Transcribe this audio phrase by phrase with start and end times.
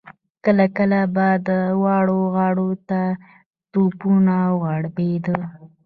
[0.45, 3.01] کله کله به دواړو غاړو ته
[3.71, 5.39] توپونه وغړمبېدل.